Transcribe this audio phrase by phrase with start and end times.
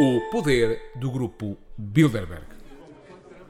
[0.00, 2.46] O poder do grupo Bilderberg.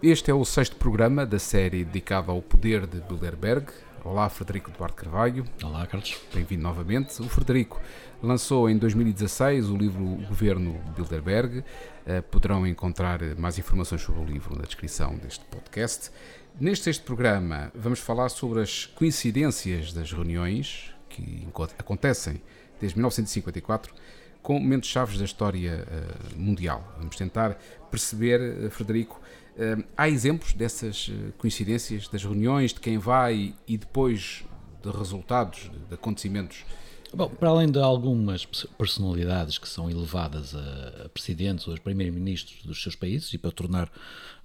[0.03, 3.67] Este é o sexto programa da série dedicada ao poder de Bilderberg.
[4.03, 5.45] Olá, Frederico Duarte Carvalho.
[5.63, 6.19] Olá, Carlos.
[6.33, 7.21] Bem-vindo novamente.
[7.21, 7.79] O Frederico
[8.23, 11.59] lançou em 2016 o livro O Governo Bilderberg.
[11.59, 16.11] Uh, poderão encontrar mais informações sobre o livro na descrição deste podcast.
[16.59, 21.47] Neste sexto programa, vamos falar sobre as coincidências das reuniões que
[21.79, 22.41] acontecem
[22.81, 23.93] desde 1954
[24.43, 26.95] com momentos chaves da história uh, mundial.
[26.99, 27.59] Vamos tentar
[27.91, 29.21] perceber, uh, Frederico,
[29.57, 34.45] uh, há exemplos dessas coincidências, das reuniões, de quem vai e depois
[34.83, 36.65] de resultados, de acontecimentos
[37.13, 42.83] Bom, para além de algumas personalidades que são elevadas a presidentes ou a primeiros-ministros dos
[42.83, 43.91] seus países e para tornar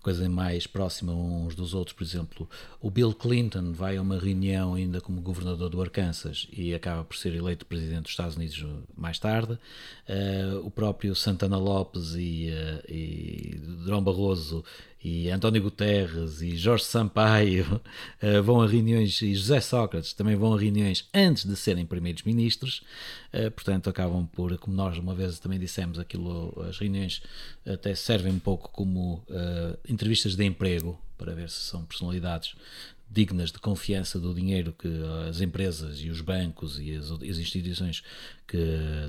[0.04, 1.96] coisa mais próxima uns dos outros.
[1.96, 2.50] Por exemplo,
[2.82, 7.16] o Bill Clinton vai a uma reunião ainda como governador do Arkansas e acaba por
[7.16, 9.54] ser eleito presidente dos Estados Unidos mais tarde.
[9.54, 14.64] Uh, o próprio Santana Lopes e, uh, e Drão Barroso
[15.04, 17.82] e António Guterres e Jorge Sampaio
[18.22, 22.24] uh, vão a reuniões, e José Sócrates também vão a reuniões antes de serem primeiros
[22.24, 22.82] ministros,
[23.34, 27.22] uh, portanto acabam por, como nós uma vez também dissemos, aquilo, as reuniões
[27.66, 32.56] até servem um pouco como uh, entrevistas de emprego, para ver se são personalidades
[33.10, 34.90] dignas de confiança do dinheiro que
[35.30, 38.04] as empresas e os bancos e as, as, instituições
[38.48, 38.58] que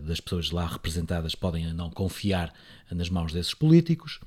[0.03, 2.53] das pessoas lá representadas podem não confiar
[2.91, 4.21] nas mãos desses políticos.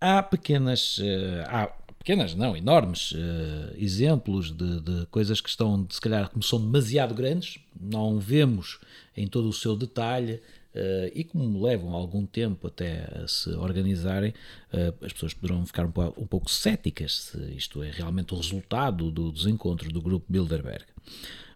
[0.00, 1.66] Há pequenas, uh, há
[1.98, 7.14] pequenas, não, enormes uh, exemplos de, de, coisas que estão, se calhar, como são demasiado
[7.14, 8.78] grandes, não vemos
[9.14, 10.40] em todo o seu detalhe,
[10.74, 14.32] Uh, e como levam algum tempo até a se organizarem,
[14.72, 19.10] uh, as pessoas poderão ficar um, um, pouco céticas se isto é realmente o resultado
[19.10, 20.84] do desencontro do grupo Bilderberg.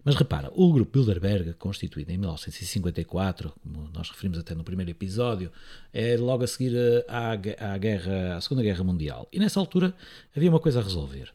[0.03, 5.51] Mas repara, o grupo Bilderberg, constituído em 1954, como nós referimos até no primeiro episódio,
[5.91, 6.77] é logo a seguir
[7.07, 9.27] à, à, guerra, à Segunda Guerra Mundial.
[9.31, 9.95] E nessa altura
[10.35, 11.33] havia uma coisa a resolver.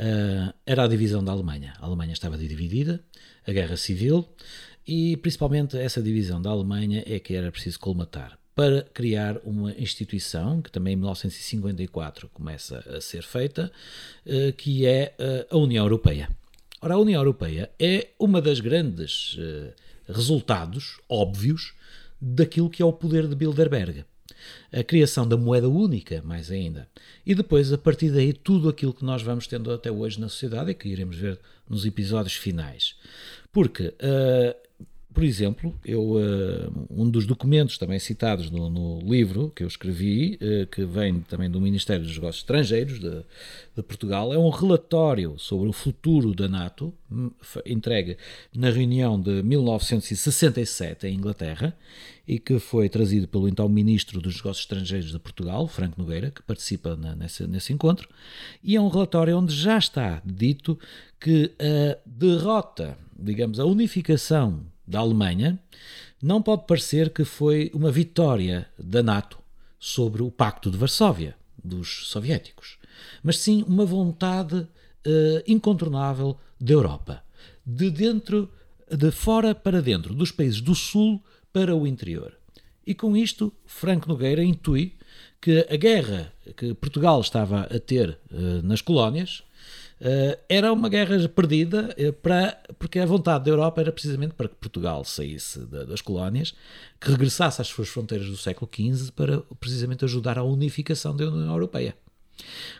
[0.00, 1.74] Uh, era a divisão da Alemanha.
[1.80, 3.04] A Alemanha estava dividida,
[3.46, 4.26] a guerra civil,
[4.88, 10.60] e principalmente essa divisão da Alemanha é que era preciso colmatar para criar uma instituição,
[10.60, 13.70] que também em 1954 começa a ser feita,
[14.26, 16.28] uh, que é uh, a União Europeia.
[16.80, 19.72] Ora, a União Europeia é uma das grandes uh,
[20.08, 21.74] resultados óbvios
[22.20, 24.04] daquilo que é o poder de Bilderberg.
[24.72, 26.88] A criação da moeda única, mais ainda.
[27.24, 30.72] E depois, a partir daí, tudo aquilo que nós vamos tendo até hoje na sociedade
[30.72, 31.38] e que iremos ver
[31.68, 32.96] nos episódios finais.
[33.52, 33.94] Porque
[35.12, 40.38] por exemplo, eu, uh, um dos documentos também citados no, no livro que eu escrevi,
[40.40, 43.24] uh, que vem também do Ministério dos Negócios Estrangeiros de,
[43.74, 47.30] de, Portugal, é um relatório sobre o futuro da NATO, hum,
[47.64, 48.18] entregue
[48.54, 51.76] na reunião de 1967 em Inglaterra,
[52.26, 56.42] e que foi trazido pelo então Ministro dos Negócios Estrangeiros de Portugal, Franco Nogueira, que
[56.42, 58.08] participa na, nesse, nesse encontro,
[58.62, 60.78] e é um relatório onde já está dito
[61.18, 65.58] que a derrota, digamos, a unificação da Alemanha,
[66.20, 69.38] não pode parecer que foi uma vitória da NATO
[69.78, 72.78] sobre o Pacto de Varsóvia, dos soviéticos,
[73.22, 74.68] mas sim uma vontade uh,
[75.46, 77.22] incontornável da Europa,
[77.64, 78.50] de dentro,
[78.90, 81.22] de fora para dentro, dos países do Sul
[81.52, 82.36] para o interior.
[82.86, 84.94] E com isto, Franco Nogueira intui
[85.40, 89.44] que a guerra que Portugal estava a ter uh, nas colónias
[90.48, 94.54] era uma guerra perdida uh, para, porque a vontade da Europa era precisamente para que
[94.54, 96.54] Portugal saísse da, das colónias,
[97.00, 101.52] que regressasse às suas fronteiras do século XV para precisamente ajudar à unificação da União
[101.52, 101.96] Europeia.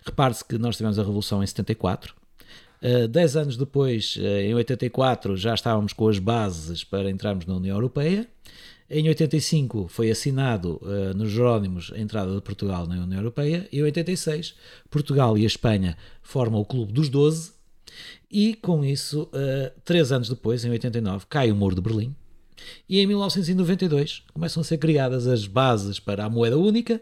[0.05, 2.15] Repare-se que nós tivemos a Revolução em 74.
[2.81, 7.56] Uh, dez anos depois, uh, em 84, já estávamos com as bases para entrarmos na
[7.56, 8.29] União Europeia.
[8.91, 13.81] Em 85 foi assinado uh, nos Jerónimos a entrada de Portugal na União Europeia e
[13.81, 14.54] em 86
[14.88, 17.53] Portugal e a Espanha formam o Clube dos Doze
[18.31, 22.15] e com isso, uh, três anos depois, em 89, cai o Muro de Berlim
[22.88, 26.99] e em 1992 começam a ser criadas as bases para a moeda única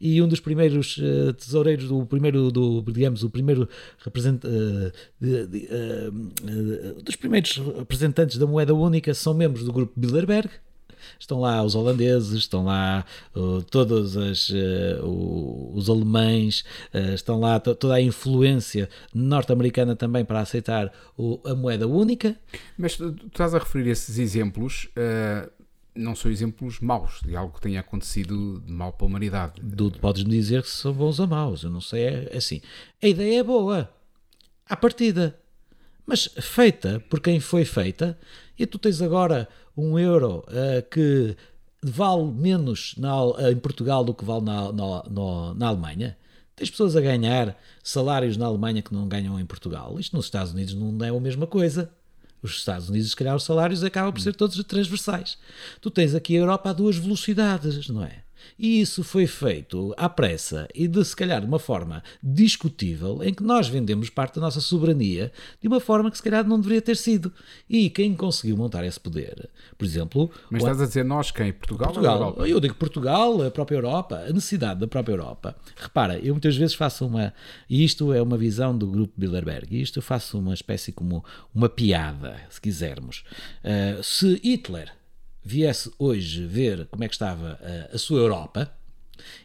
[0.00, 3.68] e um dos primeiros uh, tesoureiros do primeiro do digamos o primeiro
[3.98, 10.48] representante uh, uh, dos primeiros representantes da moeda única são membros do grupo Bilderberg
[11.18, 13.04] Estão lá os holandeses, estão lá
[13.34, 16.64] uh, todos as, uh, os alemães,
[16.94, 22.36] uh, estão lá toda a influência norte-americana também para aceitar o, a moeda única.
[22.76, 25.50] Mas tu, tu estás a referir esses exemplos uh,
[25.98, 29.60] não são exemplos maus de algo que tenha acontecido de mal para a humanidade.
[30.00, 32.60] Podes-me dizer que são bons ou maus, eu não sei, é, é assim.
[33.02, 33.92] A ideia é boa,
[34.64, 35.38] à partida,
[36.08, 38.18] mas feita por quem foi feita,
[38.58, 39.46] e tu tens agora
[39.76, 41.36] um euro uh, que
[41.82, 43.12] vale menos na,
[43.50, 46.16] em Portugal do que vale na, na, na Alemanha?
[46.56, 50.00] Tens pessoas a ganhar salários na Alemanha que não ganham em Portugal.
[50.00, 51.90] Isto nos Estados Unidos não é a mesma coisa.
[52.42, 55.36] Os Estados Unidos, se calhar, os salários acabam por ser todos transversais.
[55.80, 58.24] Tu tens aqui a Europa a duas velocidades, não é?
[58.58, 63.32] E isso foi feito à pressa e de se calhar de uma forma discutível, em
[63.32, 66.82] que nós vendemos parte da nossa soberania de uma forma que se calhar não deveria
[66.82, 67.32] ter sido.
[67.68, 70.30] E quem conseguiu montar esse poder, por exemplo.
[70.50, 71.52] Mas estás a dizer nós quem?
[71.52, 71.92] Portugal?
[71.92, 72.46] Portugal.
[72.46, 75.56] Eu digo Portugal, a própria Europa, a necessidade da própria Europa.
[75.76, 77.32] Repara, eu muitas vezes faço uma.
[77.68, 79.76] E isto é uma visão do grupo Bilderberg.
[79.76, 81.24] E isto eu faço uma espécie como
[81.54, 83.24] uma piada, se quisermos.
[83.64, 84.92] Uh, se Hitler
[85.42, 88.72] viesse hoje ver como é que estava a, a sua Europa,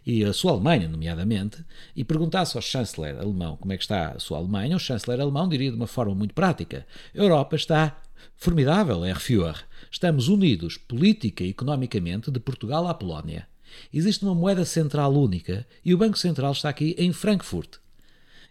[0.06, 1.64] e a sua Alemanha, nomeadamente,
[1.96, 5.48] e perguntasse ao chanceler alemão como é que está a sua Alemanha, o chanceler alemão
[5.48, 8.00] diria de uma forma muito prática: a Europa está
[8.36, 9.66] formidável, é Führer.
[9.92, 13.48] Estamos unidos política e economicamente de Portugal à Polónia.
[13.92, 17.78] Existe uma moeda central única e o Banco Central está aqui em Frankfurt.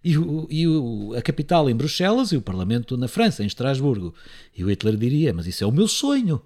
[0.04, 4.12] E, o, e o, a capital em Bruxelas e o Parlamento na França, em Estrasburgo.
[4.56, 6.42] E o Hitler diria: Mas isso é o meu sonho.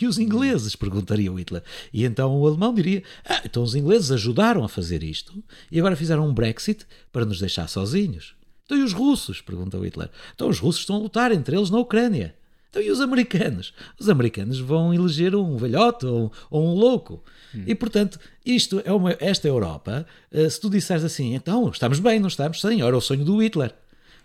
[0.00, 0.76] E os ingleses?
[0.76, 1.62] perguntaria o Hitler.
[1.92, 5.96] E então o alemão diria: ah, então os ingleses ajudaram a fazer isto e agora
[5.96, 8.34] fizeram um Brexit para nos deixar sozinhos.
[8.64, 9.40] Então e os russos?
[9.40, 10.10] pergunta o Hitler.
[10.34, 12.34] Então os russos estão a lutar entre eles na Ucrânia.
[12.70, 13.72] Então e os americanos?
[13.98, 17.24] Os americanos vão eleger um velhote ou, ou um louco.
[17.54, 17.64] Hum.
[17.66, 22.20] E portanto, isto é uma, esta Europa, eh, se tu disseres assim, então estamos bem,
[22.20, 22.60] não estamos?
[22.60, 23.74] Sim, era o sonho do Hitler.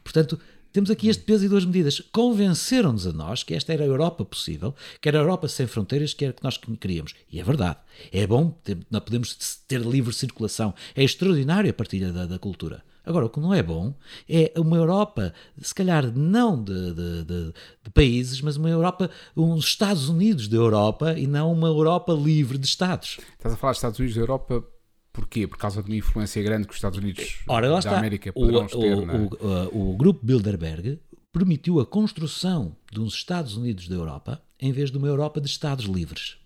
[0.03, 0.37] Portanto,
[0.73, 2.01] temos aqui este peso e duas medidas.
[2.11, 6.13] Convenceram-nos a nós que esta era a Europa possível, que era a Europa sem fronteiras,
[6.13, 7.13] que era que nós queríamos.
[7.31, 7.77] E é verdade.
[8.11, 8.59] É bom,
[8.89, 10.73] não podemos ter livre circulação.
[10.95, 12.83] É extraordinária a partilha da, da cultura.
[13.05, 13.93] Agora, o que não é bom
[14.29, 17.53] é uma Europa, se calhar não de, de, de,
[17.83, 22.57] de, países, mas uma Europa, uns Estados Unidos da Europa e não uma Europa livre
[22.57, 23.19] de Estados.
[23.33, 24.63] Estás a falar de Estados Unidos da Europa
[25.13, 25.45] Porquê?
[25.45, 27.97] Por causa de uma influência grande que os Estados Unidos Ora, da está.
[27.97, 28.97] América poderão o, ter.
[28.97, 29.67] O, é?
[29.71, 30.99] o, o, grupo Bilderberg
[31.31, 35.47] permitiu a construção de uns Estados Unidos da Europa em vez de uma Europa de
[35.47, 36.37] Estados livres.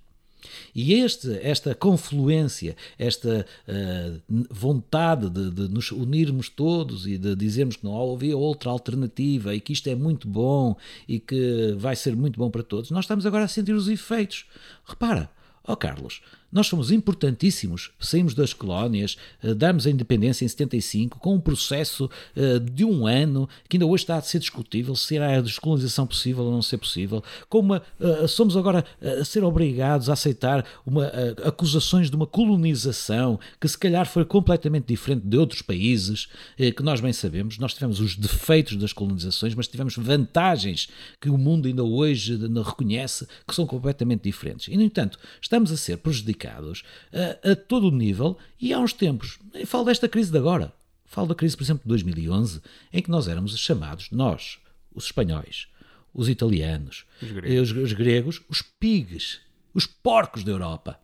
[0.73, 7.77] E este, esta confluência, esta uh, vontade de, de, nos unirmos todos e de dizermos
[7.77, 10.75] que não havia outra alternativa e que isto é muito bom
[11.07, 14.45] e que vai ser muito bom para todos, nós estamos agora a sentir os efeitos.
[14.85, 15.29] Repara,
[15.63, 16.21] ó oh Carlos,
[16.51, 22.09] nós somos importantíssimos, saímos das colónias, eh, damos a independência em 75, com um processo
[22.35, 26.07] eh, de um ano que ainda hoje está a ser discutível se será a descolonização
[26.07, 27.21] possível ou não ser possível.
[27.49, 27.81] Como eh,
[28.27, 31.11] somos agora a ser obrigados a aceitar uma,
[31.43, 36.27] acusações de uma colonização que se calhar foi completamente diferente de outros países,
[36.57, 37.57] que nós bem sabemos.
[37.57, 40.89] Nós tivemos os defeitos das colonizações, mas tivemos vantagens
[41.21, 44.67] que o mundo ainda hoje reconhece que são completamente diferentes.
[44.67, 48.79] E, no entanto, estamos a ser prejudicados prejudicados a, a todo o nível e há
[48.79, 50.71] uns tempos, eu falo desta crise de agora,
[51.05, 52.61] falo da crise, por exemplo, de 2011,
[52.93, 54.59] em que nós éramos chamados, nós,
[54.93, 55.67] os espanhóis,
[56.13, 59.39] os italianos, os gregos, os, os, gregos, os pigs,
[59.73, 60.99] os porcos da Europa.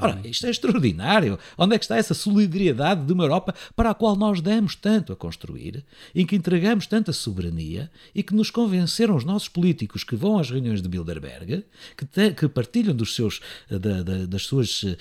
[0.00, 1.38] Ora, isto é extraordinário.
[1.56, 5.12] Onde é que está essa solidariedade de uma Europa para a qual nós damos tanto
[5.12, 5.84] a construir,
[6.14, 10.50] em que entregamos tanta soberania e que nos convenceram os nossos políticos que vão às
[10.50, 11.64] reuniões de Bilderberg,
[11.96, 14.96] que, te, que partilham dos seus, da, da, das suas uh,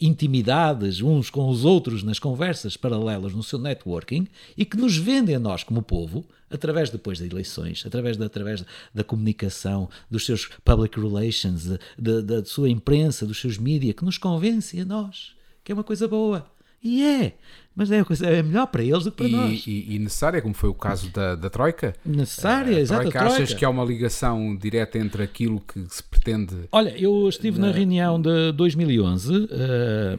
[0.00, 5.36] intimidades uns com os outros nas conversas paralelas no seu networking e que nos vendem
[5.36, 6.24] a nós como povo
[6.54, 11.66] através depois das eleições, através da, através da comunicação, dos seus public relations,
[11.98, 15.84] da, da sua imprensa, dos seus mídias, que nos convence a nós que é uma
[15.84, 16.46] coisa boa.
[16.82, 17.32] E é
[17.74, 19.66] mas é, coisa, é melhor para eles do que para e, nós.
[19.66, 21.92] E, e, necessária, como foi o caso da, da Troika?
[22.04, 23.00] Necessária, uh, exato.
[23.02, 23.34] Troika, troika.
[23.34, 26.54] Achas que há uma ligação direta entre aquilo que se pretende?
[26.72, 29.48] Olha, eu estive na, na reunião de 2011 uh,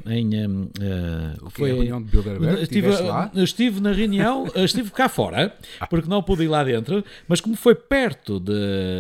[0.10, 0.36] em.
[0.36, 2.62] Uh, foi a reunião de Bilderberg?
[2.62, 3.32] Estive, lá?
[3.36, 5.54] estive na reunião, estive cá fora,
[5.90, 8.54] porque não pude ir lá dentro, mas como foi perto de.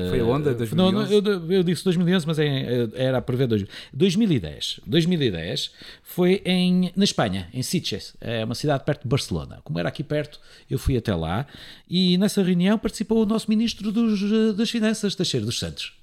[0.09, 0.53] Foi onde?
[0.55, 0.75] 2011?
[0.75, 3.47] Não, eu, eu, disse 2011, mas é, era a prever
[3.93, 4.81] 2010.
[4.85, 5.71] 2010
[6.01, 8.15] foi em, na Espanha, em Sitges.
[8.19, 9.59] É uma cidade perto de Barcelona.
[9.63, 11.45] Como era aqui perto, eu fui até lá
[11.89, 15.93] e nessa reunião participou o nosso ministro dos, eh, das Finanças, Teixeira dos Santos.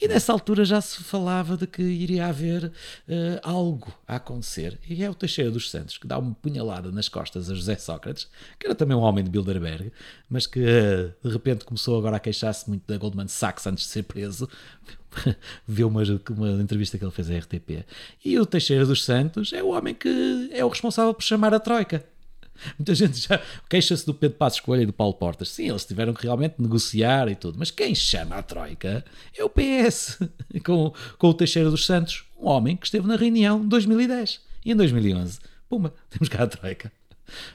[0.00, 2.72] E nessa altura já se falava de que iria haver uh,
[3.42, 4.78] algo a acontecer.
[4.88, 8.28] E é o Teixeira dos Santos que dá uma punhalada nas costas a José Sócrates,
[8.58, 9.92] que era também um homem de Bilderberg,
[10.30, 13.90] mas que uh, de repente começou agora a queixar-se muito da Goldman Sachs antes de
[13.90, 14.48] ser preso.
[15.66, 17.84] Viu uma, uma entrevista que ele fez à RTP.
[18.24, 21.58] E o Teixeira dos Santos é o homem que é o responsável por chamar a
[21.58, 22.04] Troika.
[22.78, 25.50] Muita gente já queixa-se do Pedro Passos Coelho e do Paulo Portas.
[25.50, 27.58] Sim, eles tiveram que realmente negociar e tudo.
[27.58, 29.04] Mas quem chama a Troika
[29.36, 30.18] é o PS,
[30.64, 34.40] com, com o Teixeira dos Santos, um homem que esteve na reunião em 2010.
[34.64, 35.38] E em 2011,
[35.68, 36.92] puma, temos cá a Troika.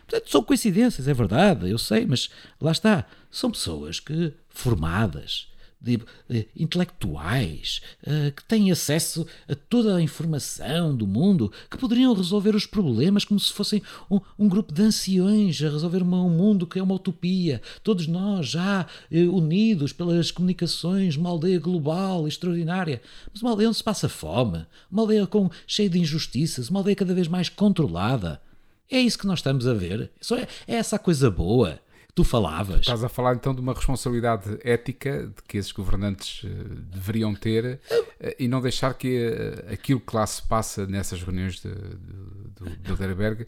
[0.08, 2.30] Portanto, são coincidências, é verdade, eu sei, mas
[2.62, 3.06] lá está.
[3.32, 5.48] São pessoas que, formadas,
[5.84, 6.00] de,
[6.30, 12.56] eh, intelectuais uh, que têm acesso a toda a informação do mundo, que poderiam resolver
[12.56, 16.66] os problemas como se fossem um, um grupo de anciões a resolver uma, um mundo
[16.66, 17.62] que é uma utopia.
[17.84, 23.02] Todos nós já uh, unidos pelas comunicações, uma aldeia global extraordinária.
[23.32, 26.96] Mas uma aldeia onde se passa fome, uma aldeia com, cheia de injustiças, uma aldeia
[26.96, 28.42] cada vez mais controlada.
[28.90, 30.10] É isso que nós estamos a ver.
[30.32, 31.80] É, é essa a coisa boa
[32.16, 32.82] tu falavas.
[32.82, 36.48] Estás a falar então de uma responsabilidade ética de que esses governantes uh,
[36.92, 41.56] deveriam ter uh, e não deixar que uh, aquilo que lá se passa nessas reuniões
[41.56, 43.46] de, de, de Bilderberg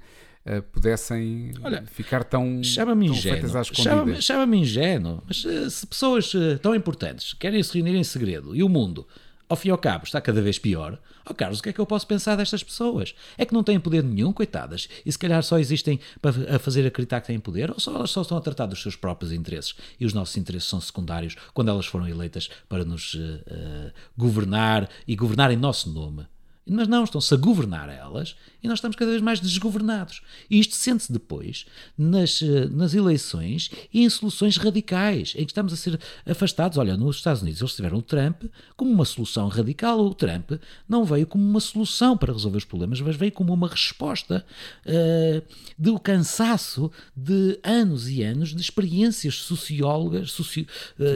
[0.72, 4.24] pudessem Olha, ficar tão, tão feitas às escondidas.
[4.24, 5.44] Chama-me ingênuo, mas
[5.74, 6.32] se pessoas
[6.62, 9.08] tão importantes querem se reunir em segredo e o mundo
[9.48, 11.00] ao fim e ao cabo, está cada vez pior.
[11.30, 13.16] Oh, Carlos, o que é que eu posso pensar destas pessoas?
[13.38, 17.22] É que não têm poder nenhum, coitadas, e se calhar só existem para fazer acreditar
[17.22, 20.06] que têm poder, ou só elas só estão a tratar dos seus próprios interesses e
[20.06, 25.16] os nossos interesses são secundários quando elas foram eleitas para nos uh, uh, governar e
[25.16, 26.26] governar em nosso nome.
[26.68, 30.24] Mas não, estão-se a governar elas e nós estamos cada vez mais desgovernados.
[30.50, 35.72] E isto sente-se depois nas, eh, nas eleições e em soluções radicais, em que estamos
[35.72, 36.80] a ser afastados.
[36.80, 38.46] Olha, nos Estados Unidos eles tiveram o Trump
[38.76, 40.00] como uma solução radical.
[40.04, 40.54] O Trump
[40.90, 44.44] não veio como uma solução para resolver os problemas, mas veio como uma resposta
[44.88, 45.44] uh,
[45.78, 50.66] do cansaço de anos e anos de experiências sociólogas, uh,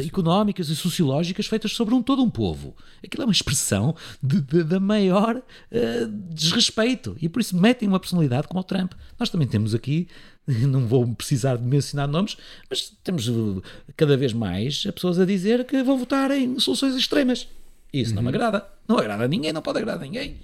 [0.06, 2.76] económicas e sociológicas feitas sobre um todo um povo.
[3.04, 7.16] Aquilo é uma expressão de, de, da maior uh, desrespeito.
[7.22, 8.94] E por isso metem uma personalidade como o Trump.
[9.20, 10.08] Nós também temos aqui,
[10.48, 12.38] não vou precisar de mencionar nomes,
[12.70, 13.62] mas temos uh,
[13.96, 17.48] cada vez mais pessoas a dizer que vão votar em soluções extremas.
[17.94, 18.16] E isso uhum.
[18.18, 18.36] não me uhum.
[18.36, 18.68] agrada.
[18.88, 20.38] Não agrada a ninguém, não pode agradar a ninguém.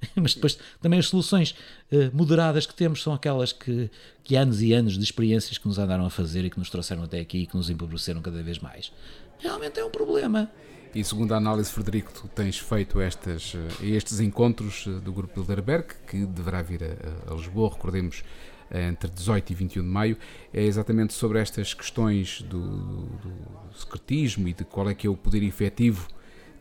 [0.14, 1.54] Mas depois também as soluções
[1.92, 3.90] uh, moderadas que temos são aquelas que,
[4.22, 7.02] que anos e anos de experiências que nos andaram a fazer e que nos trouxeram
[7.02, 8.92] até aqui e que nos empobreceram cada vez mais.
[9.38, 10.50] Realmente é um problema.
[10.94, 15.34] E segundo a análise, Frederico, tu tens feito estas, eh, estes encontros eh, do Grupo
[15.34, 18.24] Bilderberg, que deverá vir a, a Lisboa, recordemos,
[18.72, 20.16] entre 18 e 21 de maio,
[20.52, 23.30] é exatamente sobre estas questões do, do,
[23.70, 26.08] do secretismo e de qual é que é o poder efetivo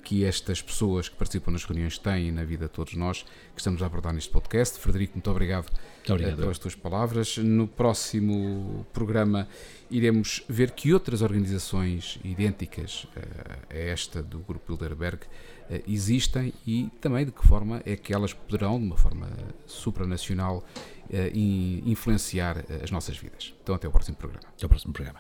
[0.08, 3.84] que estas pessoas que participam nas reuniões têm na vida de todos nós, que estamos
[3.84, 4.80] a abordar neste podcast.
[4.80, 6.38] Frederico, muito obrigado, muito obrigado.
[6.38, 7.38] pelas tuas palavras.
[7.38, 9.50] No próximo programa
[9.92, 13.06] iremos ver que outras organizações idênticas
[13.70, 15.20] a esta do Grupo Bilderberg
[15.86, 19.30] existem e também de que forma é que elas poderão, de uma forma
[19.66, 20.66] supranacional,
[21.84, 23.54] influenciar as nossas vidas.
[23.62, 24.48] Então, até o próximo programa.
[24.56, 25.20] Até o próximo programa.